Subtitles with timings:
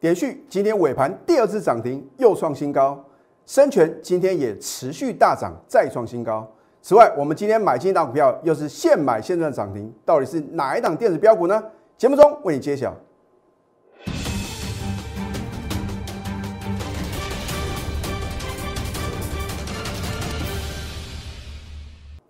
[0.00, 3.04] 点续今天尾盘第二次涨停，又创新高。
[3.44, 6.48] 深全今天也持续大涨，再创新高。
[6.80, 11.60] 此外，我们今天买进一档股票，又是现买现赚涨停，到底是哪一档电子标股呢？
[11.96, 12.94] 节目中为你揭晓。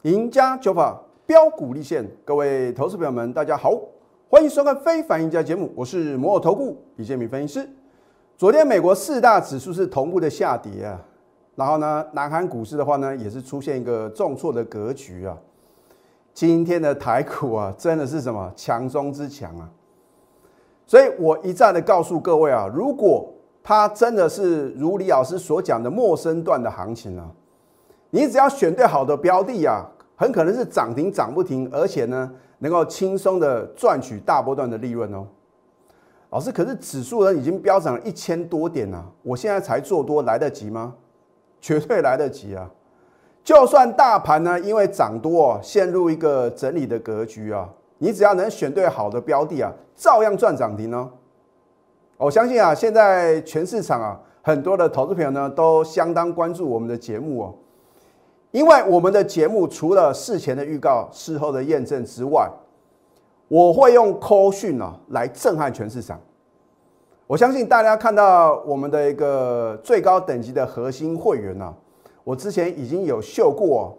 [0.02, 3.78] 赢家九法标股立现，各位投资朋友们，大家好，
[4.30, 7.70] 欢迎收看《非凡赢家》节目，我是摩尔投顾李建明分析师。
[8.36, 11.00] 昨天美国四大指数是同步的下跌啊，
[11.56, 15.34] 然后呢，南韩股市的话呢，也是出现一个重挫的格局啊。
[16.34, 19.66] 今天的台股啊，真的是什么强中之强啊！
[20.86, 27.26] 所以我一再的告诉各位啊，如果它真的是如李老师所讲的陌生段的行情啊，
[28.10, 29.86] 你只要选对好的标的啊，
[30.18, 35.24] 很可能是涨停涨不停，而且呢，能够轻松的赚取大波段的利润哦。
[36.30, 40.94] 老师，可是指数呢已经飙涨了一千多点了，我现在才做多来得及吗？
[41.60, 42.68] 绝对来得及啊！
[43.42, 51.08] 就算大盘呢因为涨多陷入一个整理的格局啊，你只要能选对好的标的啊，照样赚涨停哦。
[52.16, 57.54] 我相信啊，现在全市场啊，很多的投资朋友呢都相当关注我们的节目哦，
[58.50, 62.50] 因为我们的节目除了事前的预告、事后的验证之外，
[63.48, 66.18] 我会用扣讯啊来震撼全市场。
[67.26, 71.74] 我相信大家看到我们的一个最高等级的核心会员呢，
[72.24, 73.96] 我之前已经有秀过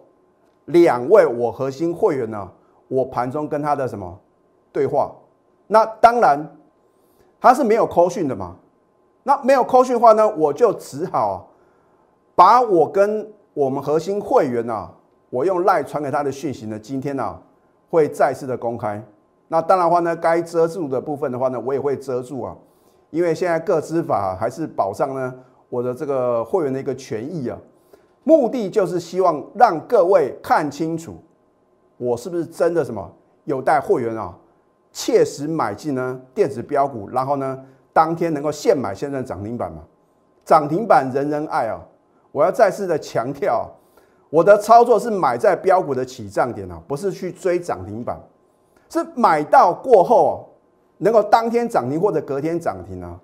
[0.66, 2.50] 两位我核心会员呢，
[2.88, 4.18] 我盘中跟他的什么
[4.72, 5.12] 对话。
[5.68, 6.56] 那当然
[7.40, 8.56] 他是没有扣讯的嘛。
[9.22, 11.48] 那没有扣讯的话呢，我就只好
[12.34, 14.88] 把我跟我们核心会员呢，
[15.28, 17.38] 我用赖传给他的讯息呢，今天呢
[17.88, 19.02] 会再次的公开。
[19.48, 22.56] 那当然话呢，该遮住的部分的话呢，我也会遮住啊，
[23.10, 25.34] 因为现在各资法还是保障呢
[25.68, 27.58] 我的这个会员的一个权益啊，
[28.22, 31.16] 目的就是希望让各位看清楚，
[31.96, 33.10] 我是不是真的什么
[33.44, 34.32] 有带会员啊，
[34.92, 37.58] 切实买进呢电子标股，然后呢
[37.92, 39.82] 当天能够现买现在涨停板嘛，
[40.44, 41.80] 涨停板人人爱啊，
[42.32, 43.68] 我要再次的强调，
[44.28, 48.20] 我的操作是买在标股的起涨点啊，不是去追涨停板。
[48.88, 50.48] 是买到过后
[50.98, 53.16] 能够当天涨停或者隔天涨停啊，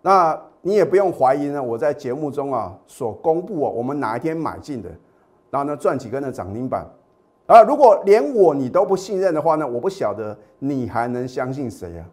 [0.00, 1.62] 那你也不用怀疑呢。
[1.62, 4.88] 我在节目中啊所公布啊，我们哪一天买进的，
[5.50, 6.86] 然后呢赚几根的涨停板
[7.46, 7.62] 啊。
[7.62, 12.06] 如果连我你都不信任的话呢，我不晓得你还能相信谁啊？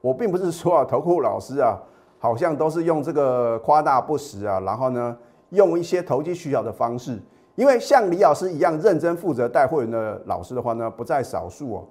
[0.00, 1.76] 我并不是说啊，投顾老师啊，
[2.20, 5.16] 好像都是用这个夸大不实啊，然后呢
[5.50, 7.20] 用一些投机取巧的方式。
[7.54, 11.84] 因为像李老师一样认真负责带会员的老师的话呢，不在少数哦。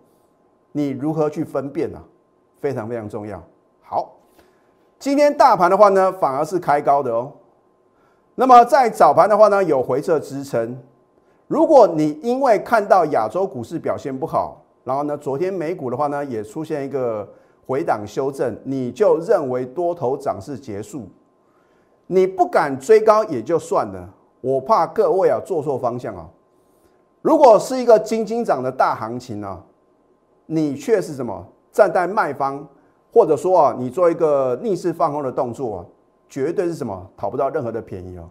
[0.71, 1.99] 你如何去分辨呢？
[2.59, 3.41] 非常非常重要。
[3.81, 4.15] 好，
[4.99, 7.31] 今天大盘的话呢，反而是开高的哦。
[8.35, 10.77] 那么在早盘的话呢，有回撤支撑。
[11.47, 17.27] 如果你因为看到亚洲股市表现不好，然后呢，昨天美股的话呢，也出现一个
[17.65, 21.07] 回档修正，你就认为多头涨势结束，
[22.07, 24.13] 你不敢追高也就算了。
[24.41, 26.29] 我怕各位啊做错方向啊。
[27.21, 29.63] 如果是一个金金涨的大行情呢？
[30.45, 32.67] 你却是什么站在卖方，
[33.11, 35.85] 或者说啊，你做一个逆势放空的动作啊，
[36.29, 38.29] 绝对是什么讨不到任何的便宜哦。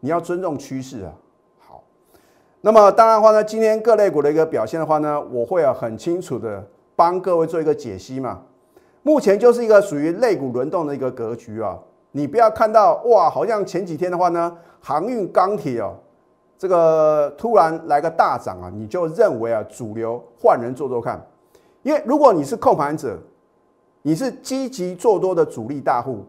[0.00, 1.12] 你要尊重趋势啊。
[1.60, 1.84] 好，
[2.60, 8.42] 那么当然的话呢，今天各类股的一个表现的话呢，我会啊很清楚的帮各位做一个解析嘛。
[9.04, 11.78] 目前就是一个属于类股轮动的一个格局啊。
[12.16, 15.96] 你不要看到哇，好像前几天的话呢，航运、钢铁哦，
[16.56, 21.20] 这个突然来个大涨啊，你就认为啊主流换人做做看。
[21.82, 23.18] 因为如果你是控盘者，
[24.02, 26.24] 你是积极做多的主力大户，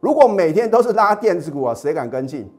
[0.00, 2.52] 如果每天都是拉电子股啊，谁敢跟进？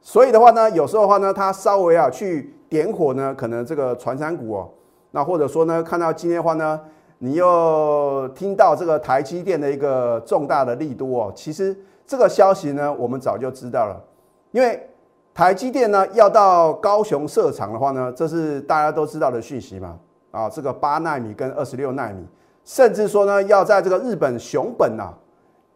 [0.00, 4.68] 所以的话呢，有时候的话呢，它稍微啊去点火呢，可能这个传山股哦，
[5.12, 6.80] 那或者说呢，看到今天的话呢，
[7.18, 11.76] 你又听到这个台积电的一个重大的利多哦，其实
[12.06, 13.98] 这个消息呢，我们早就知道了，
[14.50, 14.88] 因为
[15.32, 19.98] 台积电呢要到高雄设厂的话呢，这是大家都知道的讯息嘛。
[20.32, 22.22] 啊，这个八纳米跟二十六纳米，
[22.62, 25.14] 甚至说呢，要在这个日本熊本呐，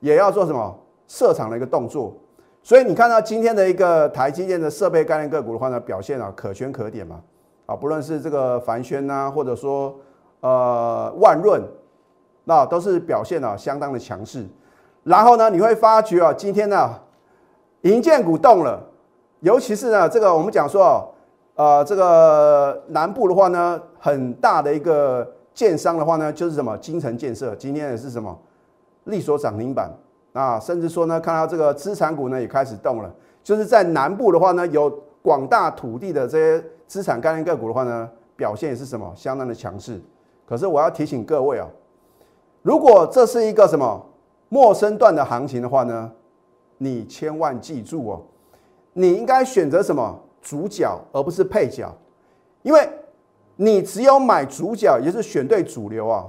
[0.00, 0.78] 也要做什么
[1.08, 2.14] 设厂的一个动作。
[2.62, 7.18] 所以你看到今天的一个台积电的设备概念个股的话呢，表现啊可圈可点嘛。
[7.64, 9.96] 啊，不论是这个凡轩呐，或者说
[10.40, 11.62] 呃万润，
[12.44, 14.46] 那都是表现啊相当的强势。
[15.04, 16.94] 然后呢，你会发觉啊，今天呢，
[17.82, 18.80] 银建股动了，
[19.40, 21.08] 尤其是呢，这个我们讲说哦。
[21.56, 28.34] 呃，这个南部的话呢，很大的一个建商的话呢，就是什么金城建设，今天也是什么
[29.04, 29.92] 力所涨停板。
[30.32, 34.88] 啊，甚至说呢，看到这个资产股呢也开始动了，就是在南部的话呢，有
[35.20, 40.00] 广大土地的这些资产概念个股的话呢，表现也是什么相当的强势。
[40.50, 41.68] 可是我要提醒各位啊，
[42.62, 44.04] 如果这是一个什么
[44.48, 46.10] 陌生段的行情的话呢，
[46.78, 48.20] 你千万记住哦，
[48.92, 51.96] 你应该选择什么主角而不是配角，
[52.62, 52.88] 因为
[53.54, 56.26] 你只有买主角，也是选对主流啊，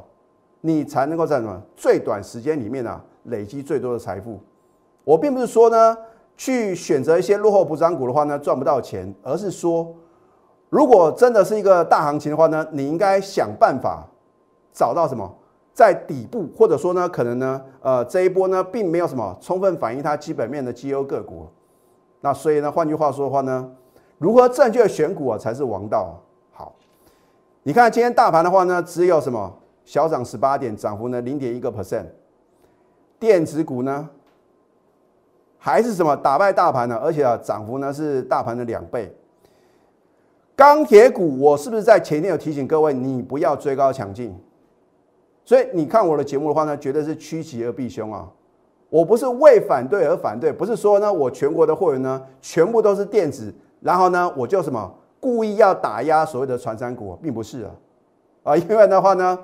[0.61, 3.03] 你才能够在什么最短时间里面啊。
[3.23, 4.39] 累积最多的财富，
[5.03, 5.97] 我并不是说呢，
[6.37, 9.95] 去选择一些落后补涨股的话呢赚不到钱，而是说，
[10.71, 14.07] 如果真的是一个大行情的话呢，你应该想办法
[14.71, 15.29] 找到什么
[15.73, 21.45] 在底部，或者说呢，可能呢，呃，这一波呢并没有什么充分反映它基本面的绩优个股。
[22.21, 23.69] 那所以呢，换句话说的话呢，
[24.17, 26.17] 如何正确选股啊才是王道。
[26.53, 26.73] 好，
[27.63, 29.53] 你看今天大盘的话呢，只有什么
[29.83, 32.05] 小涨十八点，涨幅呢零点一个 percent。
[33.19, 34.07] 电子股呢，
[35.57, 36.95] 还是什么打败大盘呢？
[37.03, 39.13] 而且啊，涨幅呢是大盘的两倍。
[40.61, 44.31] 钢铁股，我是不是在前天有提醒各位，你不要追高抢进？
[45.43, 48.29] 所以你看我的节目的话呢，绝对是趋吉而避凶啊！
[48.87, 57.71] 我不是为反对而反对，不是说呢我全国的会员呢全部都是电子，然后呢我就什么故意要打压所谓的传山股，并不是啊
[58.43, 58.55] 啊！
[58.55, 59.35] 因为的话呢，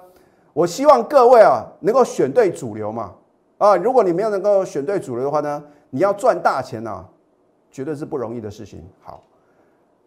[0.53, 3.11] 我希望各位啊能够选对主流嘛。
[3.57, 7.03] 啊，如果你没有能够选对主流的话呢，你要赚大钱呢，
[7.71, 8.83] 绝对是不容易的事情。
[9.01, 9.23] 好，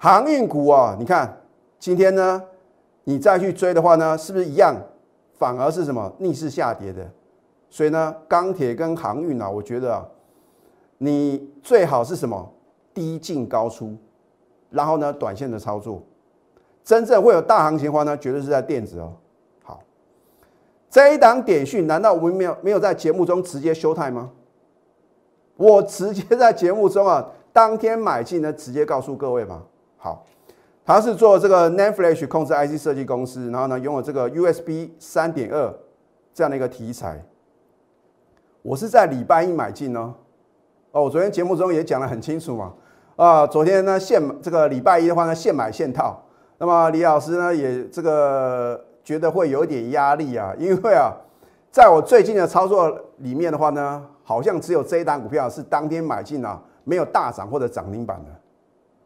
[0.02, 1.42] 航运股啊，你看
[1.78, 2.42] 今天呢，
[3.04, 4.74] 你再去追的话呢，是不是一样？
[5.34, 7.06] 反而是什么逆势下跌的？
[7.68, 10.08] 所以呢，钢铁跟航运啊，我觉得啊，
[10.96, 12.50] 你最好是什么
[12.94, 13.94] 低进高出，
[14.70, 16.02] 然后呢，短线的操作，
[16.82, 19.12] 真正会有大行情的话呢，绝对是在电子哦。
[19.62, 19.82] 好
[20.88, 24.30] 这一档点讯，难道我们没有没有在节目中直接休态吗？
[25.58, 29.64] 我直接在节目中啊，当天买进呢，直接告诉各位嘛。
[30.00, 30.26] 好，
[30.84, 35.72] 他是做这个 NAND Flash 控制 IC 设计公司，然后呢，拥有这个 USB 三点二
[36.34, 37.22] 这样的一个题材。
[38.62, 40.12] 我是在礼拜一买进呢。
[40.90, 42.72] 哦，我昨天节目中也讲得很清楚嘛。
[43.14, 46.20] 啊，昨天呢现这个礼拜一的话呢，现买现套。
[46.58, 48.84] 那么李老师呢也这个。
[49.02, 51.10] 觉得会有一点压力啊，因为啊，
[51.72, 58.30] 在我最近的操作里面的话呢，好像只有这一单股票是当天买进啊，没有大涨或者涨停板的。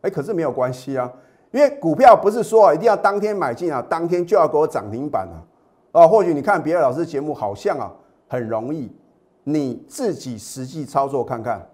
[0.04, 1.10] 哎，可是没有关系啊，
[1.50, 5.40] 因为股票不是说一定要当天买进啊，当天就要给我涨停板啊。
[5.92, 7.90] 哦，或许你看别的老师节目好像啊
[8.28, 8.92] 很容易，
[9.44, 11.66] 你自己实际操作看看。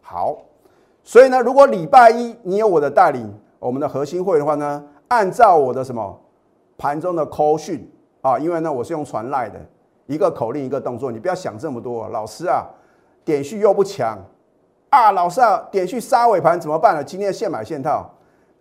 [0.00, 0.38] 好，
[1.02, 6.20] 所以呢，如果礼拜一你有我的带领，我们的核心会的话呢，按照我的什么？
[6.78, 7.90] 盘中的 call 讯
[8.22, 9.60] 啊，因为呢我是用传赖的，
[10.06, 12.08] 一个口令一个动作，你不要想这么多。
[12.08, 12.64] 老师啊，
[13.24, 14.18] 点序又不强
[14.90, 17.02] 啊，老师啊，点序杀尾盘怎么办呢？
[17.02, 18.10] 今天现买现套，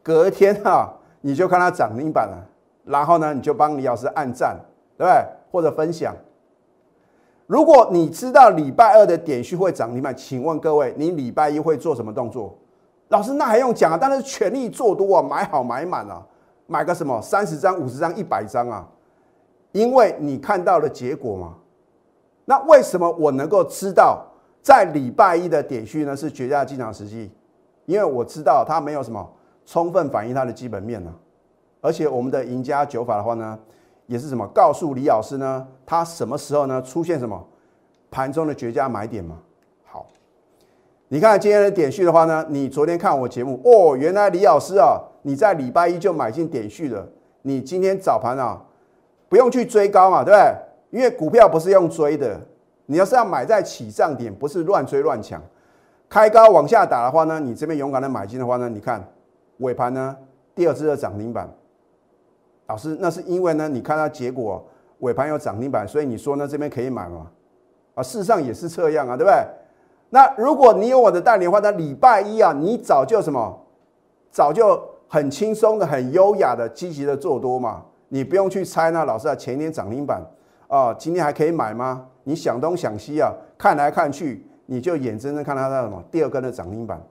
[0.04, 2.38] 隔天啊你就看它涨停板了，
[2.86, 4.56] 然后呢你就帮李老师按赞，
[4.96, 5.26] 对不对？
[5.52, 6.16] 或者分享。
[7.48, 12.56] 如果你知道礼拜二的点序会涨停板，请问各位，你礼拜一会做什么动作？
[13.08, 13.98] 老师那还用讲啊？
[14.00, 16.24] 但是全力做多啊，买好买满啊。
[16.68, 18.88] 买个什么三十张、五十张、一百张啊？
[19.72, 21.56] 因为你看到了结果嘛。
[22.46, 24.24] 那为什么我能够知道
[24.62, 27.32] 在礼拜一的点序呢是绝佳进场时机？
[27.86, 29.28] 因为我知道它没有什么
[29.66, 31.14] 充分反映它的基本面呢。
[31.82, 33.58] 而且我们的赢家九法的话呢，
[34.06, 35.68] 也是什么告诉李老师呢？
[35.86, 37.48] 他什么时候呢出现什么
[38.12, 39.38] 盘中的绝佳买点嘛？
[39.86, 40.06] 好，
[41.08, 45.02] 你看今天的点序的话呢，你昨天看我节目哦，原来李老师啊。
[45.22, 47.06] 你在礼拜一就买进点序了，
[47.42, 48.62] 你今天早盘啊，
[49.28, 50.56] 不用去追高嘛，对不对？
[50.92, 52.40] 因为股票不是用追的，
[52.90, 55.42] 你要是要买在起涨点，不是乱追乱抢。
[56.10, 59.08] 开高往下打的话呢，你这边勇敢的买进的话呢，你看
[59.60, 60.18] 尾盘呢，
[60.56, 61.48] 第二次的涨停板。
[62.68, 64.66] 老师，那是因为呢，你看到结果
[65.00, 67.28] 尾盘有涨停板，所以你说呢这边可以买吗？
[67.96, 69.46] 啊，事实上也是这样啊，对不对？
[70.10, 73.66] 那如果你有我的代理的话，那礼拜一啊，你早就什么，
[74.32, 74.82] 早就。
[75.12, 80.24] 很轻松的、很优雅的、积极的做多嘛，你不用去猜那老师啊，前天涨停板
[80.68, 82.06] 啊，今天还可以买吗？
[82.30, 87.02] 你想东想西啊，看来看去，你就眼睁睁看它在什么第二根的涨停板，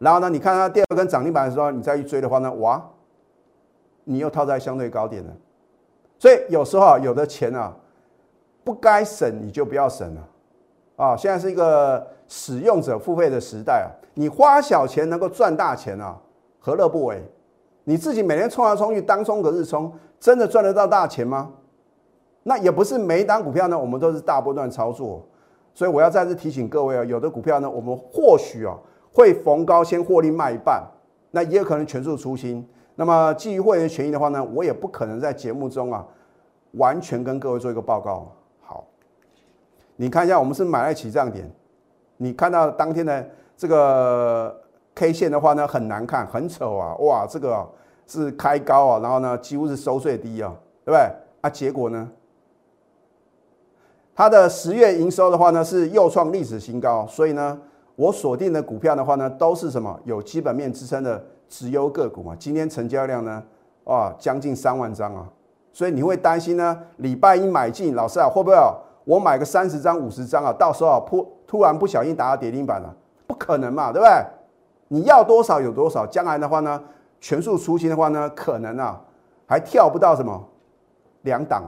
[0.00, 2.84] 然后呢，你看它第二根涨停板的时候，你再去追的话呢，哇，
[4.02, 5.30] 你又套在相对高点了。
[6.18, 7.72] 所以有时候啊，有的钱啊，
[8.64, 10.28] 不该省你就不要省了
[10.96, 11.16] 啊。
[11.16, 16.18] 现在是一个使用者付费的时代啊，你花小钱能够赚大钱啊，
[16.58, 17.22] 何乐不为？
[17.84, 21.52] 你自己每天冲来冲去，当冲隔日冲，真的赚得到大钱吗？
[22.44, 25.26] 那也不是每一档股票呢，我们都是大波段操作。
[25.74, 28.78] 所以我要再次提醒各位啊，有的股票呢，我们或许啊
[29.12, 30.80] 会逢高先获利卖一半，
[31.32, 32.64] 那也有可能全数出清。
[32.94, 36.06] 那么基于会员权益的话呢，我也不可能在节目中啊
[36.74, 38.30] 完全跟各位做一个报告。
[38.60, 38.84] 好，
[39.96, 41.50] 你看一下，我们是买在起涨点，
[42.18, 44.56] 你看到当天的这个
[44.94, 46.94] K 线的话呢，很难看，很丑啊！
[47.00, 47.68] 哇，这个
[48.06, 51.00] 是开高啊，然后呢几乎是收最低啊，对不对？
[51.40, 52.08] 啊，结果呢？
[54.14, 57.58] 它的十月营收的话呢是又创历史新高，所以呢，
[57.96, 62.36] 我锁定的股票的话呢都是什么有基本面支撑的直优个股嘛。
[62.38, 63.42] 今天成交量呢，
[63.84, 65.26] 哇，将近三万张啊，
[65.72, 66.78] 所以你会担心呢？
[66.98, 68.72] 礼拜一买进，老师啊，会不会啊？
[69.04, 72.94] 我买个三十张、五十张啊，到时候啊突突然不小心打到跌停板了？
[73.26, 74.24] 不可能嘛，对不对？
[74.88, 76.80] 你要多少有多少，将来的话呢，
[77.20, 79.00] 全数出清的话呢，可能啊
[79.46, 80.40] 还跳不到什么
[81.22, 81.64] 两档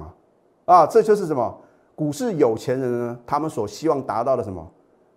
[0.64, 1.58] 啊，啊，这就是什么？
[1.96, 4.64] 股市有钱人呢，他们所希望达到的什么？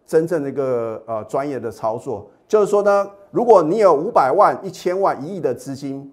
[0.07, 6.12] 真正的一个呃专业的操作，就是说呢，如果你有五百万、一千万、一亿的资金，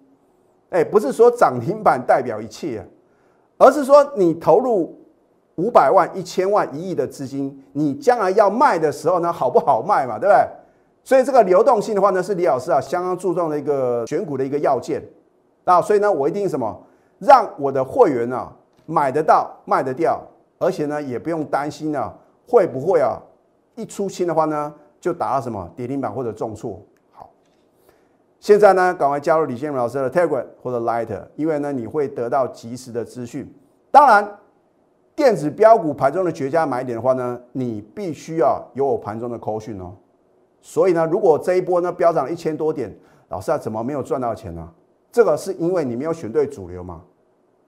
[0.69, 2.85] 哎，不是说涨停板代表一切，
[3.57, 5.01] 而是说你投入
[5.55, 10.19] 五百万、一千万、一亿的资金，你将来要卖的时候呢，好不好卖嘛？
[10.19, 10.47] 对不对？
[11.05, 15.01] 所以这个流动性的话呢，是李老师啊相当注重的一个选股的一个要件
[15.65, 15.81] 啊。
[15.81, 16.77] 所以呢，我一定什么，
[17.21, 18.53] 让我的会员呢
[18.85, 20.21] 买得到、卖得掉。
[20.59, 22.13] 而且呢，也不用担心呢，
[22.47, 23.21] 会不会啊，
[23.75, 26.81] 一出清的话呢，就打到什么跌停板或者重挫。
[27.13, 27.31] 好，
[28.41, 33.53] 现在呢，赶快加入李建明老师的 Telegram 或者 Light，因为呢，你会得到及时的资讯。
[33.91, 34.39] 当然，
[35.15, 39.95] 电子标股盘中的绝佳买点的话呢，你必须要有我盘中的扣讯哦。
[40.61, 42.95] 所以呢，如果这一波呢飙涨一千多点，
[43.29, 44.69] 老师啊，怎么没有赚到钱呢？
[45.13, 47.03] 这个是因为你没有选对主流嘛？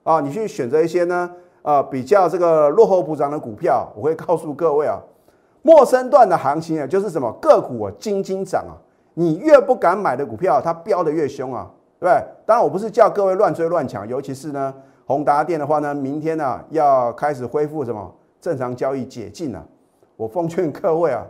[0.03, 1.31] 啊，你去选择一些呢？
[1.61, 4.97] 啊，比较这个落后补涨的股票，我会告诉各位啊，
[5.61, 8.73] 陌生段的行情啊，就是什么个股啊，斤斤涨啊，
[9.13, 12.25] 你越不敢买的股票，它飙得越凶啊，对不对？
[12.45, 14.73] 当然，我不是叫各位乱追乱抢，尤其是呢，
[15.05, 19.61] 宏达电的话呢，明天呢要开始恢复什么正常交易解禁了，
[20.15, 21.25] 我奉劝各位啊，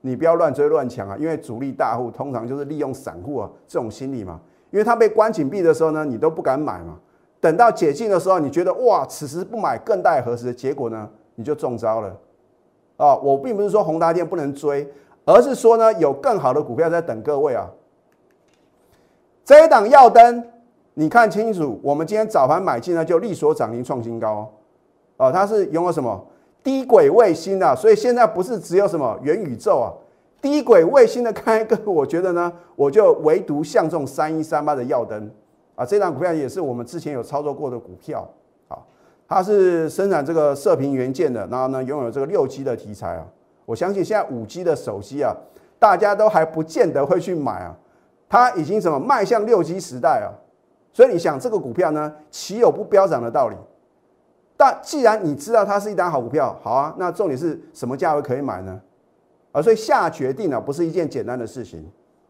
[0.00, 4.40] 你不要乱追乱抢啊，因为主力大户通常就是利用散户啊这种心理嘛，
[4.70, 6.96] 因为他被关紧闭的时候呢，你都不敢买嘛。
[7.46, 10.52] 等到解禁的时候，你觉得哇，此时不买更待何时？
[10.52, 12.12] 结果呢，你就中招了
[12.96, 13.14] 啊！
[13.18, 14.92] 我并不是说宏达电不能追，
[15.24, 17.70] 而是说呢，有更好的股票在等各位啊。
[19.44, 20.44] 这一档耀灯，
[20.94, 24.52] 你看清楚，我们今天早盘买进呢，就力所涨停创新高
[25.18, 25.30] 哦。
[25.30, 26.26] 它是拥有什么
[26.64, 29.94] 低轨卫星的，所以现在不是只有什么元宇宙啊，
[30.42, 35.30] 低轨卫星的开个， 我觉得呢，我就唯独相中三一三八的耀灯。
[35.76, 38.26] 啊，这档股票也是我们之前有操作过的股票
[38.66, 38.78] 啊，
[39.28, 43.26] 它是生产这个射频元件的，然后呢拥有这个六 G 的题材啊。
[43.66, 45.36] 我相信现在五 G 的手机啊，
[45.78, 47.76] 大家都还不见得会去买啊，
[48.26, 50.32] 它已经什么迈向六 G 时代啊，
[50.94, 53.56] 所以你想这个股票呢，岂有不飙涨的道理？
[54.56, 58.80] 但既然你知道它是一单好股票，好啊，那重点是什么价位可以买呢？
[59.52, 61.86] 啊，所以下决定啊，不是一件简单的事情，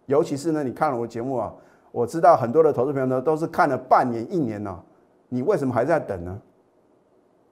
[0.07, 1.55] 尤其是呢，你看了我节目啊。
[1.97, 4.79] 我知道很多的投资朋友呢，都是看了半年、一年呢，
[5.31, 6.39] 你为什么还在等呢？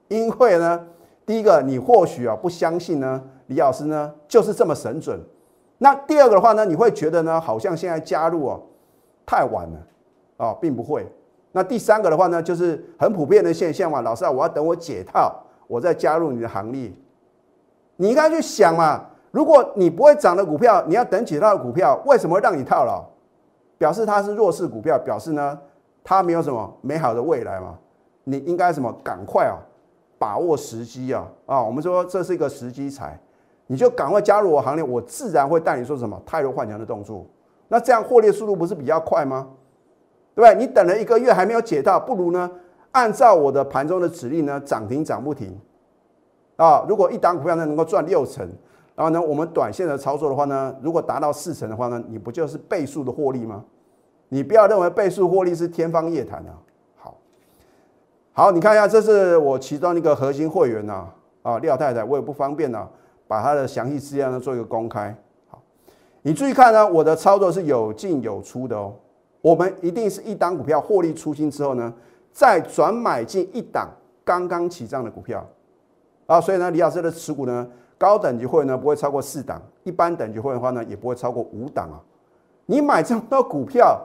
[0.07, 0.85] 因为呢，
[1.25, 5.19] 第一个，你或许啊不相信呢，李老师呢就是这么神准。
[5.79, 8.61] 那第二个的话呢，你会觉得呢，好像现在加入哦
[9.25, 9.79] 太晚了
[10.37, 11.11] 啊，并不会。
[11.51, 16.93] 那第三个的话呢，就是很普遍的现象嘛，老师啊，我要等我解套，我再加入你的行列。
[17.95, 23.03] 你应该去想嘛，如果你不会涨的股票，你要等解套的股票，为什么会让你套牢？
[23.77, 25.59] 表示它是弱势股票，表示呢
[26.03, 27.77] 它没有什么美好的未来嘛？
[28.23, 29.59] 你应该什么赶快啊，
[30.17, 31.61] 把握时机啊啊！
[31.61, 33.19] 我们说这是一个时机财，
[33.67, 37.25] 你就赶快加入我行列，我自然会带你说什么泰弱换强的动作。
[37.67, 39.47] 那这样获利速度不是比较快吗？
[40.33, 40.65] 对不对？
[40.65, 42.49] 你等了一个月还没有解套，不如呢
[42.91, 45.59] 按照我的盘中的指令呢涨停涨不停
[46.55, 46.85] 啊！
[46.87, 48.49] 如果一档股票呢能够赚六成。
[48.95, 53.65] 然后呢，我们短线的操作的话呢，如果达到四成的话呢，你不就是倍数的获利吗？
[54.29, 56.55] 你不要认为倍数获利是天方夜谭啊。
[56.95, 57.17] 好，
[58.31, 61.07] 好，你看一下，这是我其中一个核心会员呐，
[61.41, 62.87] 啊，廖太太，我也不方便呢，
[63.27, 65.13] 把他的详细资料呢做一个公开。
[65.49, 65.61] 好，
[66.21, 68.95] 你注意看呢，我的操作是有进有出的哦。
[69.41, 71.93] 我们一定是一档股票获利出清之后呢，
[72.31, 73.89] 再转买进一档
[74.23, 75.45] 刚刚起涨的股票
[76.27, 76.39] 啊。
[76.39, 77.67] 所以呢，李老师的持股呢。
[77.97, 82.01] 高等级会员呢不会超过四档，一般等级会员的话呢也不会超过五档啊。
[82.65, 83.99] 你买这么多股票，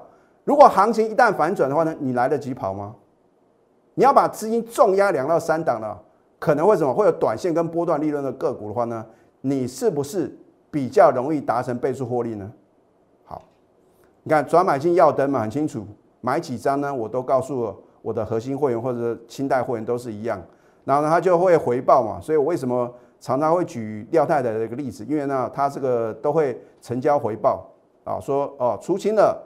[0.44, 2.94] 如果行情一旦反转的话呢，你来得及跑吗？
[3.94, 6.00] 你要把资金重压两到三档了，
[6.38, 9.04] 可能会什么会有短线跟波段利润的个股的话呢，
[9.40, 10.34] 你是不是
[10.70, 12.50] 比较容易达成倍数获利呢？
[13.24, 13.42] 好，
[14.22, 15.84] 你看转买进要等嘛，很清楚，
[16.20, 16.94] 买几张呢？
[16.94, 20.40] 我都告诉了我的核心会员或者清代会员都是一样，
[20.84, 22.20] 然后呢，他就会回报嘛。
[22.20, 25.04] 所以我为什么常常会举廖太太的一个例子？
[25.04, 27.64] 因为呢，他这个都会成交回报
[28.04, 29.40] 啊，说哦出清了，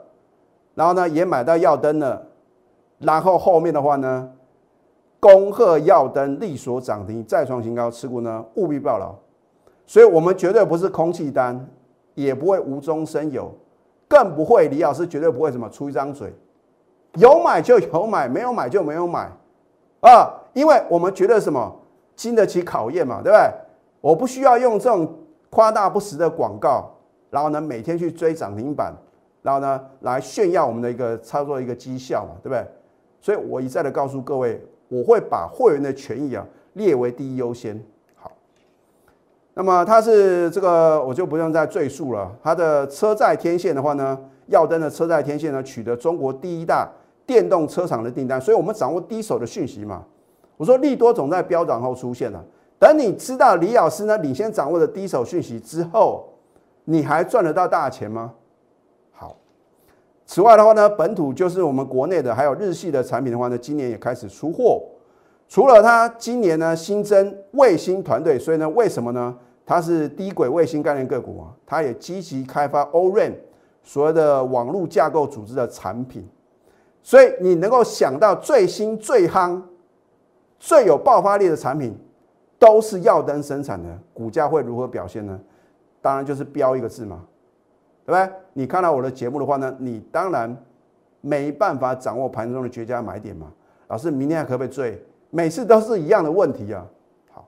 [0.73, 2.25] 然后呢也买到耀灯了，
[2.99, 4.31] 然后后面的话呢。
[5.17, 9.11] 恭贺耀灯力所涨停，再创新高，持股呢务必报牢。
[9.87, 11.67] 所以，我们绝对不是空气单，
[12.13, 13.51] 也不会无中生有，
[14.07, 16.31] 更不会李老师绝对不会什么出一张嘴，
[17.13, 19.31] 有买就有买，没有买就没有买
[20.01, 20.31] 啊！
[20.53, 21.75] 因为我们觉得什么
[22.15, 23.51] 经得起考验嘛，对不对？
[24.05, 25.11] 我不需要用这种
[25.49, 26.91] 夸大不实的广告，
[27.31, 28.93] 然后呢每天去追涨停板，
[29.41, 32.63] 然后呢来炫耀我们的一个操作一个绩效嘛，对不对？
[33.19, 34.61] 所以我一再的告诉各位。
[34.87, 37.83] 我会把会员的权益啊列为第一优先。
[38.13, 38.31] 好，
[39.55, 42.31] 那么它是这个我就不用再赘述了。
[42.43, 46.87] 它的车载天线的话呢，耀登的车载天线呢取得中国第一大
[47.25, 50.03] 电动车厂的订单，所以我们掌握第一手的讯息嘛。
[50.55, 52.45] 我说利多总在飙涨后出现了，
[52.77, 56.27] 等你知道李老师呢领先掌握的第一手讯息之后，
[56.83, 58.33] 你还赚得到大钱吗？
[59.11, 59.35] 好
[60.25, 64.83] 此外的话呢，本土就是我们国内的，还有日系的产品的话呢，今年也开始出货。
[65.47, 69.35] 除了它今年呢新增卫星团队，所以呢，为什么呢？
[69.65, 73.33] 它是低轨卫星概念个股啊，它也积极开发 O-RAN
[73.83, 76.27] 所谓的网络架构组织的产品。
[77.01, 79.61] 所以你能够想到最新最夯、
[80.59, 81.95] 最有爆发力的产品，
[82.65, 85.39] 都是耀灯生产的，股价会如何表现呢？
[86.01, 87.21] 当然就是标一个字嘛。
[88.07, 88.35] 对不对？
[88.53, 90.55] 你看到我的节目的话呢，你当然
[91.21, 93.51] 没办法掌握盘中的绝佳买点嘛。
[93.87, 95.03] 老师，明天还可不可以追？
[95.31, 96.85] 每次都是一样的问题啊。
[97.31, 97.45] 好，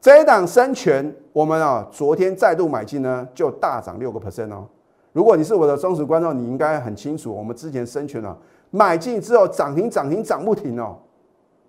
[0.00, 4.66] 这一档生全，我们啊昨天再度买进呢，就大涨六个 percent 哦。
[5.12, 8.36] 如果你是我的忠实观众，你应该很清楚，我们之前生全啊
[8.70, 10.96] 买进之后涨停涨停涨不停哦。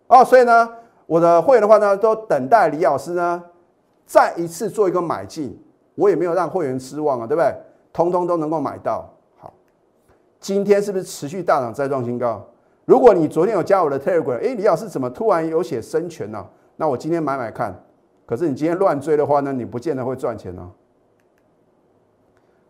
[0.06, 0.70] 哦，所以呢，
[1.14, 3.44] 我的会员的话呢，都等待李老师呢
[4.04, 5.56] 再一次做一个买进。
[5.94, 7.56] 我也没有让会员失望啊，对不对？
[7.94, 9.08] 通通都能够买到。
[9.38, 9.54] 好，
[10.40, 12.44] 今天是不是持续大涨再创新高？
[12.86, 16.44] 如果你昨天有加我的 Telegram，哎，李老师怎么突然有写生权呢？
[16.78, 17.80] 那我今天买买看。
[18.26, 20.72] 可是你今天乱追的话呢，你不见得会赚钱哦。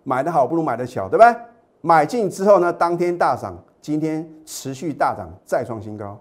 [0.03, 1.34] 买的好不如买的巧，对不对？
[1.79, 6.19] 买进之后呢，当天大涨，今天持续大涨再创新高。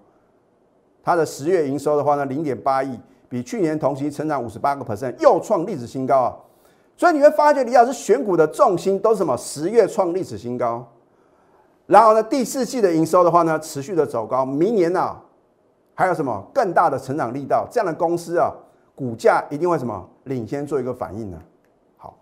[1.02, 6.36] 它的十月营收的话呢，零点八亿，比去年同期成长五十八个 percent，又创历史新高啊！
[6.96, 9.36] 所以你会发觉，李老师选股的重心都是什么？
[9.36, 10.86] 十月创历史新高，
[11.86, 14.44] 然后呢，第四季的营收的话呢，持续的走高。
[14.44, 15.16] 明年呢，
[15.94, 17.66] 还有什么更大的成长力道？
[17.70, 18.52] 这样的公司啊，
[18.94, 21.38] 股价一定会什么领先做一个反应呢？
[21.96, 22.14] 好，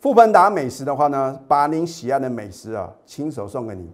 [0.00, 3.92] 富鹏达美食的话呢，把您喜爱的美食啊，亲手送给你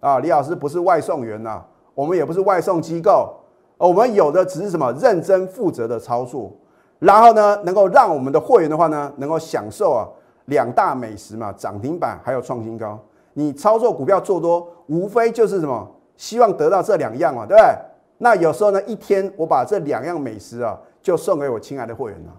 [0.00, 0.18] 啊。
[0.18, 1.62] 李老师不是外送员呐，
[1.94, 3.34] 我们也不是外送机构，
[3.78, 6.52] 我们有的只是什么认真负责的操作。
[7.00, 10.08] 然后呢，能够让我们的会员的话呢，能够享受啊
[10.46, 12.98] 两大美食嘛，涨停板还有创新高。
[13.34, 17.76] 你操作股票做多，无非就是什么，希望得到这两样嘛，对不对？
[18.16, 22.32] 那有时候呢，一天我把这两样美食啊，就送给我亲爱的会员了。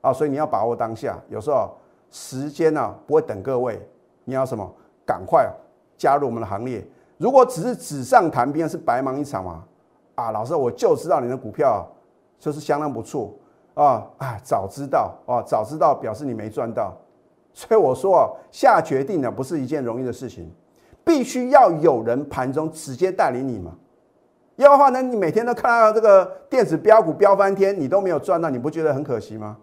[0.00, 1.68] 啊，所以你要把握当下，有时候
[2.10, 3.84] 时间呢不会等各位，
[4.24, 4.66] 你要什么，
[5.04, 5.50] 赶快
[5.98, 6.86] 加入我们的行列。
[7.18, 9.64] 如果只是纸上谈兵，是白忙一场嘛。
[10.20, 11.86] 啊，老师，我就知道你的股票。
[12.42, 13.34] 就是相当不错
[13.74, 14.02] 啊！
[14.16, 16.96] 啊，早知道啊，早知道表示你没赚到，
[17.52, 20.50] 所以我说啊，下决定呢不是一件容易的事情，
[21.04, 23.72] 必须要有人盘中直接带领你嘛。
[24.56, 29.58] 要的话呢，你每天都看到这个电子标股飙翻天，你都没有赚到，你不觉得很可惜吗？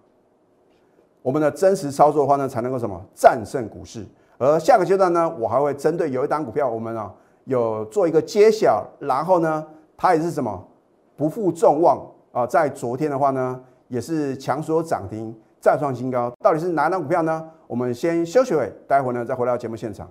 [1.23, 4.05] 我们的真实操作的话呢，才能够什么战胜股市。
[4.37, 7.11] 而下个阶段呢，我还会针对有一档股票，我们啊
[7.45, 9.65] 有做一个揭晓，然后呢，
[9.97, 10.65] 它也是什么
[11.17, 12.07] 不负众望。
[12.31, 16.31] 啊，在昨天的话呢，也是强所涨停，再创新高。
[16.39, 17.49] 到底是哪张股票呢？
[17.65, 20.07] 我们先休息会，待会呢再回到节目现场。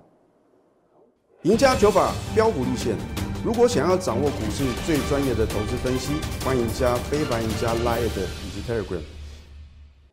[1.43, 2.97] 赢家九法标股立线，
[3.45, 9.01] 如果想要掌握股市最专业的投资分析，欢迎加非凡、赢家 Line 以及 Telegram。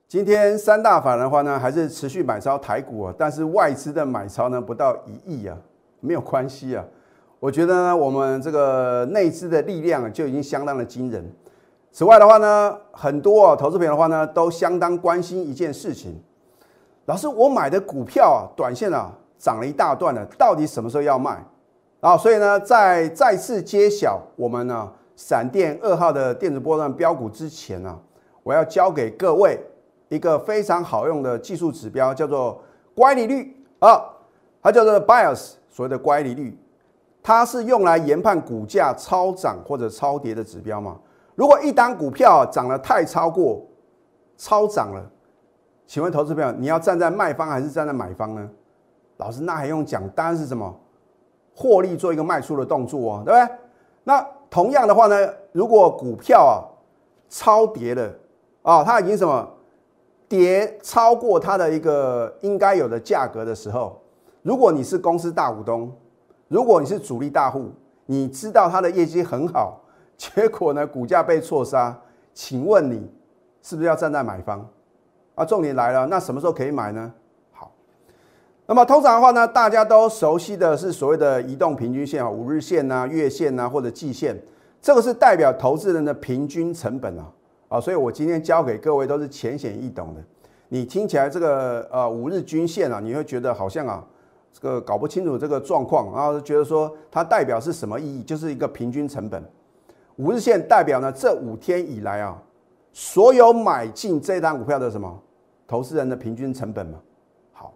[0.06, 5.56] 今天三大法人的话呢，还是持续买超台股啊，但是外资的买超呢不到一亿啊，
[5.98, 6.84] 没有关系啊。
[7.44, 11.22] 我觉得呢，我们这个内资的力量就已经相当的惊人。
[11.92, 16.18] 此外的话呢，很多投资朋友的话呢，都相当关心一件事情。
[17.04, 21.44] 老师，我买的股票啊，短线啊涨了一大段了，到底什么时候要卖？
[22.00, 27.94] 啊，所以呢，在再次揭晓我们呢闪电二号的电子波段标股之前呢，
[28.42, 29.60] 我要教给各位
[30.08, 32.58] 一个非常好用的技术指标，叫做
[32.94, 34.02] 乖离率啊，
[34.62, 36.58] 它叫做 bias，所谓的乖离率，
[37.24, 40.98] 它是用来研判股价超涨或者超跌的指标嘛。
[41.34, 43.64] 如果一档股票涨得太超过
[44.36, 45.02] 超涨了，
[45.86, 48.46] 请问投资朋友，你要站在卖方还是站在买方呢？
[49.16, 50.06] 老师，那还用讲？
[50.10, 50.78] 当然是什么
[51.56, 53.56] 获利做一个卖出的动作哦，对不对？
[54.04, 55.16] 那同样的话呢，
[55.52, 56.60] 如果股票啊
[57.30, 58.12] 超跌了
[58.60, 59.48] 啊，它已经什么
[60.28, 63.98] 跌超过它的一个应该有的价格的时候，
[64.42, 65.90] 如果你是公司大股东，
[66.48, 67.70] 如果你是主力大户，
[68.06, 69.80] 你知道它的业绩很好，
[70.16, 71.96] 结果呢股价被错杀，
[72.32, 73.10] 请问你
[73.62, 74.68] 是不是要站在买方？
[75.34, 77.12] 啊，重点来了，那什么时候可以买呢？
[77.52, 77.72] 好，
[78.66, 84.40] 那么通常的话呢，大家都熟悉的是所谓的移动平均线啊，五日线呐、月线呐或者季线，
[84.80, 87.26] 这个是代表投资人的平均成本啊。
[87.66, 90.22] 啊，所以我今天教给各位都是浅显易懂的。
[90.68, 94.04] 你听起来这个呃五日均线啊，你会觉得好像啊
[94.54, 98.22] 这个搞不清楚这个状况，然后觉得说它代表是什么意义？
[98.22, 99.42] 就是一个平均成本。
[100.16, 102.40] 五日线代表呢这五天以来啊，
[102.92, 105.20] 所有买进这单股票的什么？
[105.66, 106.98] 投资人的平均成本嘛，
[107.50, 107.72] 好，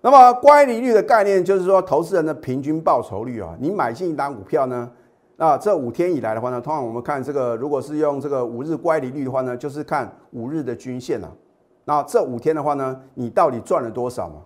[0.00, 4.90] 那么乖离率的概念就是说，投资人的平均报酬率啊，你买进一单股票呢，
[5.36, 11.30] 那这五天以来的话呢，通常我们看这个，如果是用这个五日乖离率的话呢，就是看五日的均线啊，
[11.84, 14.36] 那这五天的话呢，你到底赚了多少嘛？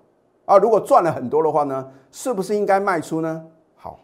[0.44, 3.44] 啊，如果赚了很多的话呢，是不是应该卖出呢？
[3.76, 4.00] 好，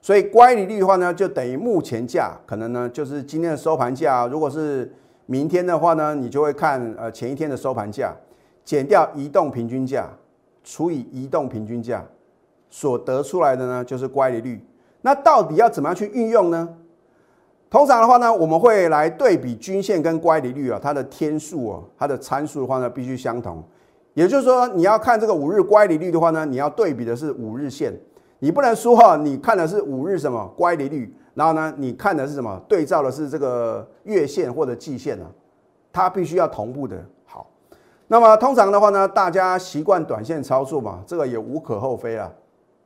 [0.00, 4.92] 所以乖离率的话呢，就等于目前价，可能呢就是今天的收盘价，如果是。
[5.26, 8.14] 明天的话呢，你就会看呃前一天的收盘价，
[8.62, 10.06] 减掉移动平均价，
[10.62, 12.04] 除以移动平均价，
[12.68, 14.62] 所得出来的呢就是乖离率。
[15.00, 16.68] 那到底要怎么样去运用呢？
[17.70, 23.64] 通常的话呢，我们会来对比均线跟乖离率啊，它的天数啊，它的参数的话呢必须相同。
[24.14, 27.92] 也就是说，你要看这个五日乖离率的话呢，你要对比的是五日线，
[28.38, 31.14] 你不能说哈，你看的是五日什么乖离率。
[31.34, 32.60] 然后呢，你看的是什么？
[32.68, 35.26] 对照的是这个月线或者季线呢？
[35.92, 36.96] 它必须要同步的。
[37.24, 37.50] 好，
[38.06, 42.30] 那么通常的话呢，大家习惯短线操作嘛，这个也无可厚非啊。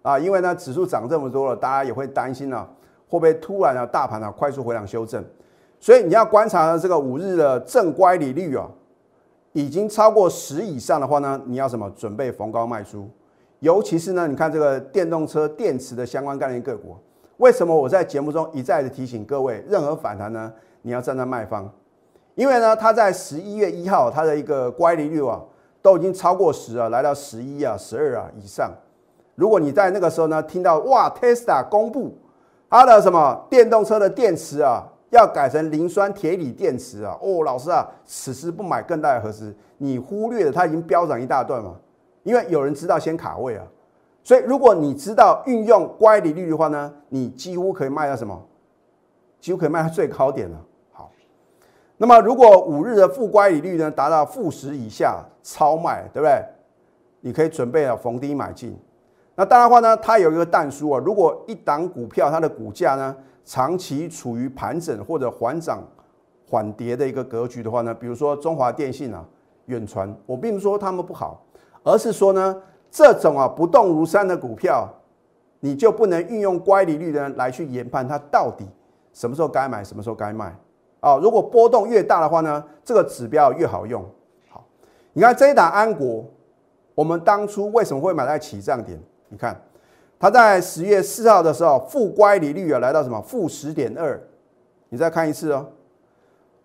[0.01, 2.67] 啊，因为呢，指数涨这么多了，大家也会担心啊，
[3.07, 5.23] 会不会突然啊，大盘啊快速回档修正？
[5.79, 8.67] 所以你要观察这个五日的正乖离率啊，
[9.59, 11.91] 已经超过十以上的话呢，你要什么？
[11.97, 13.11] 准备逢高卖出。
[13.59, 16.97] 尤其是呢，你看这个电动车电池的相关概念个股。
[17.39, 21.69] 为什么我在节目中一再的提醒各位，任何反弹呢，你要站在卖方，
[22.37, 25.41] 因为呢，它在十一月一号，它的一个乖离率啊，
[25.83, 28.71] 都已经超过十啊，来到十一啊、十二啊以上。
[29.35, 32.17] 如果你在那个时候呢，听到哇，Tesla 公布
[32.71, 39.55] 它的什么电动车的电池啊，要改成磷酸铁锂电池啊，哦，老师啊，此时不买更待何时？
[39.79, 41.75] 你忽略了它已经飙涨一大段嘛，
[42.25, 43.65] 因为有人知道先卡位啊。
[44.25, 48.39] 所以，如果你知道运用乖离率的话呢，你几乎可以卖到什么？
[49.41, 50.59] 几乎可以卖到最高点了。
[50.93, 51.11] 好，
[51.97, 56.45] 那么如果五日的负乖离率呢达到负十以下，超卖，对不对？
[57.21, 58.77] 你可以准备了逢低买进。
[59.35, 63.17] 那当然话呢，它有一个淡书啊，如果一档股票它的股价呢
[63.49, 65.83] 长期处于盘整或者缓涨
[66.47, 69.25] 缓跌的一个格局的话呢，比如说中华电信啊、
[69.65, 71.43] 远传，我并不是说他们不好，
[71.83, 72.63] 而是说呢。
[72.91, 74.89] 这种啊不动如山的股票，
[75.61, 78.67] 你就不能运用乖离率呢来去研判它到底
[79.13, 80.57] 什么时候该买，什么时候该卖
[81.01, 81.19] 啊？
[81.19, 84.03] 如果波动越大的话呢，这个指标越好用。
[84.49, 84.65] 好，
[85.13, 86.25] 你看这一档安国，
[86.95, 88.99] 我们当初为什么会买在起涨点？
[89.29, 89.61] 你看
[90.19, 93.21] 它在十月四号的时候，负乖离率啊来到什么？
[93.23, 94.21] 负十点二。
[94.89, 95.67] 你再看一次哦，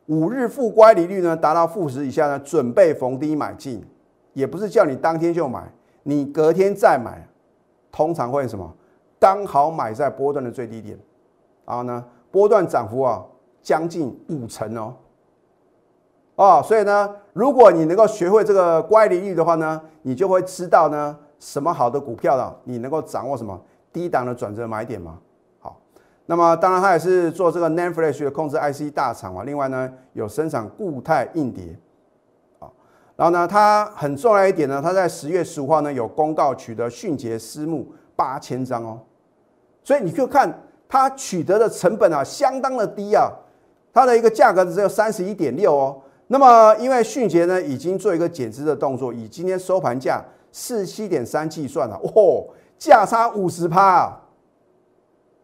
[0.07, 3.85] 五日负乖离率呢达到负十以下呢，准备逢低买进，
[4.33, 5.71] 也不是叫你当天就买。
[6.03, 7.27] 你隔天再买，
[7.91, 8.73] 通常会什么？
[9.19, 10.97] 刚好买在波段的最低点，
[11.65, 13.23] 然后呢，波段涨幅啊
[13.61, 14.93] 将近五成哦，
[16.35, 23.59] 哦，所以呢，如果你能够学会这个乖离率的话呢，你就会知道呢，什么好的股票呢，你能够掌握什么
[23.91, 25.19] 低档的转折买点嘛。
[25.59, 25.77] 好，
[26.25, 31.77] 那么当然它也是做这个 NAND Flash 的控制 IC 大厂嘛，另外呢有生产固态硬碟
[32.59, 32.71] 啊。
[33.17, 39.01] 然后呢，它很重要一点呢，它在十月十五号呢有公告取得迅捷私募八千张哦，
[39.83, 43.29] 所以你就看它取得的成本啊相当的低啊，
[43.91, 45.99] 它的一个价格只有三十一点六哦。
[46.27, 54.17] 那么因为迅捷呢已经做一个减资的动作，以今天收盘价四七点三计算了，哦，价差五十趴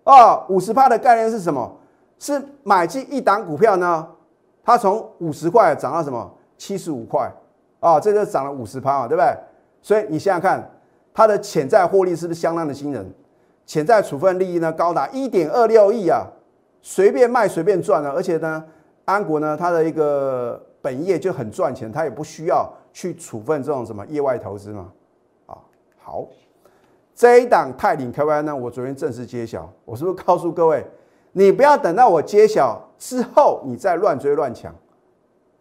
[0.05, 1.69] 啊，五十趴的概念是什么？
[2.17, 4.07] 是买进一档股票呢，
[4.63, 7.29] 它从五十块涨到什么七十五块。
[7.81, 9.33] 啊，这就涨了五十趴嘛，对不对？
[9.81, 10.69] 所以你想想看，
[11.13, 13.09] 它的潜在获利是不是相当的惊人？
[13.65, 16.27] 潜在处分利益呢，高达一点二六亿啊，
[16.81, 18.11] 随便卖随便赚了。
[18.11, 18.61] 而且呢，
[19.05, 24.91] 安国呢，它的一个本业就很赚钱，它也不需要去处分这种什么业外投资嘛。
[26.09, 26.25] 好，
[27.13, 30.83] 这一档泰领 KY 呢，我昨天正式揭晓，我是不是告诉各位，
[31.33, 34.73] 你不要等到我揭晓之后，你再乱追乱抢，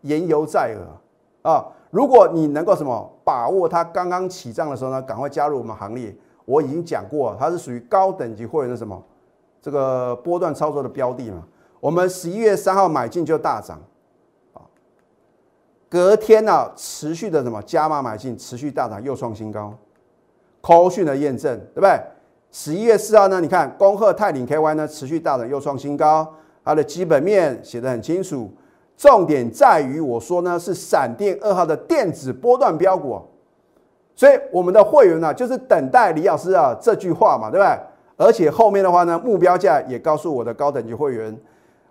[0.00, 1.66] 言犹在耳啊。
[1.90, 6.16] 如果你能够什么把握它刚刚起涨的时候呢，赶快加入我们行列。
[6.46, 9.02] 我已经讲过，它是属于高等级会员的什么
[9.60, 11.46] 这个波段操作的标的嘛。
[11.78, 13.78] 我们十一月三号买进就大涨，
[14.54, 14.64] 啊，
[15.90, 19.74] 隔天呢持续的什么加码买进，持续大涨又创新高。
[20.60, 22.00] 扣讯的验证对不对？
[22.50, 26.26] 十一月四号呢，你看恭贺泰领 KY 呢持续大涨又创新高，
[26.64, 28.50] 它的基本面写得很清楚。
[28.96, 33.20] 重点在于，我说呢是闪电二号的电子波段标股，
[34.16, 37.78] 所以我们的会员呢就是等待李老师啊这句话嘛，对不对？
[38.16, 41.38] 而且后面的话呢，目标价也告诉我的高等级会员，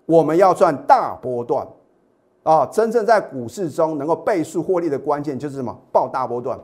[0.05, 1.65] 我们要赚大波段
[2.43, 2.65] 啊！
[2.65, 5.73] 真正在股市中能够倍数获利的关键就是什么？
[5.91, 6.59] 爆大波段。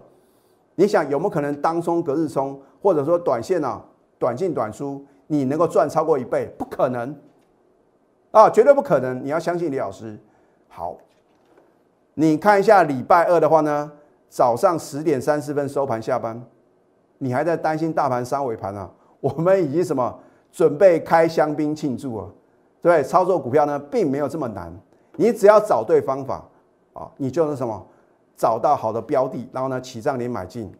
[0.75, 3.83] 你想有没有可能当冲、隔日冲，或者说短线啊，
[4.17, 6.47] 短进短出，你能够赚超过一倍？
[6.57, 7.15] 不可能
[8.31, 9.23] 啊，绝对不可能！
[9.23, 10.19] 你要相信李老师。
[10.67, 10.97] 好，
[12.15, 13.91] 你看一下礼拜二的话呢，
[14.27, 16.43] 早上十点三十分收盘下班，
[17.19, 18.89] 你还在担心大盘三尾盘啊？
[19.19, 20.19] 我们已经什么
[20.51, 22.27] 准备开香槟庆祝啊？
[22.81, 24.73] 对，操作股票呢，并没有这么难，
[25.15, 26.43] 你只要找对方法
[26.93, 27.85] 啊，你就是什么
[28.35, 30.71] 找到好的标的，然后呢起涨点买进，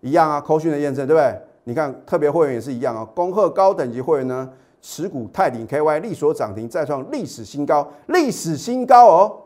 [0.00, 1.34] 一样啊，扣讯的验证对不对？
[1.64, 4.50] 你看特别会员也是一样啊，恭贺高等级会员呢。
[4.80, 9.36] 持股泰鼎 KY 力所涨停，再创历史新高，历史新高哦！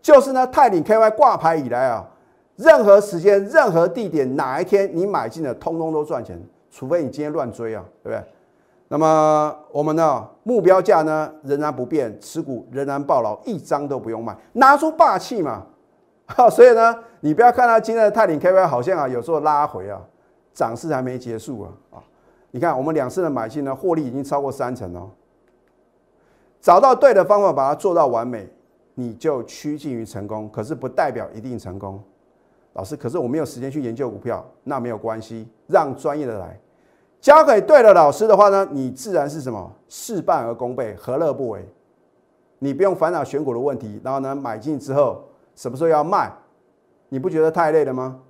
[0.00, 2.08] 就是呢，泰鼎 KY 挂牌以来啊，
[2.56, 8.24] 任何时间、任何地点、哪一天你买进的，通通都赚钱，除非你今天乱追啊，对不对？
[8.88, 15.66] 那么我们呢，目标价呢仍然不变，持股仍然暴牢，一张都不用卖，拿出霸气嘛！
[16.50, 20.00] 所以呢，你不要看到今天的泰鼎 KY 好像啊，有时候拉回啊，
[20.52, 22.02] 涨势还没结束啊，啊！
[22.50, 25.10] 你看，我们两次的买进呢，获利已经超过三成哦。
[26.60, 28.48] 找到对的方法，把它做到完美，
[28.94, 30.50] 你就趋近于成功。
[30.50, 32.02] 可是不代表一定成功。
[32.72, 36.58] 老师，可是我没有时间去研究股票，那没有关系，让专业的来。
[37.20, 41.68] 交给对的老师的话呢，你自然是什么事半而功倍，何乐不为？
[42.60, 45.24] 你不用烦恼选股的问题，然后呢，买进之后
[45.58, 46.32] 什么时候要卖，
[47.08, 48.20] 你不觉得太累了吗？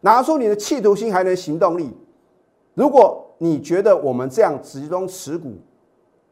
[0.00, 1.94] 拿出你的企图心，还能行动力。
[2.72, 5.58] 如果你觉得我们这样集中持股，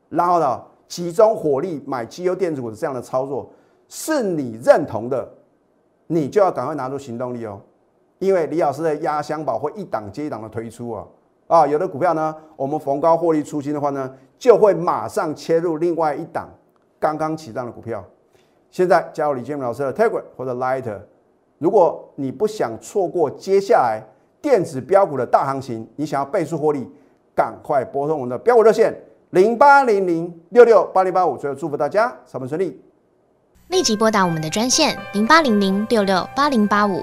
[0.08, 3.50] 然后呢集中火力买绩优电子股的这样的操作
[3.86, 5.28] 是你认同的，
[6.06, 7.60] 你就要赶快拿出行动力哦，
[8.18, 11.06] 因为李老师的压箱宝会一档接一档的推出啊
[11.48, 16.48] 啊，有的股票呢，我们逢高获利出清的话呢，就会马上切入另外一档
[16.98, 18.02] 刚刚起涨的股票。
[18.70, 20.98] 现在加入李建明老师的 Telegram 或者 Lighter，
[21.58, 24.02] 如果你不想错过接下来。
[24.42, 26.88] 电子标股的大行情，你想要倍数获利，
[27.34, 28.94] 赶快拨通我们的标股热线
[29.30, 31.36] 零八零零六六八零八五。
[31.36, 32.80] 最后祝福大家上班顺利，
[33.68, 37.02] 立即拨打我们的专线零八零零六六八零八五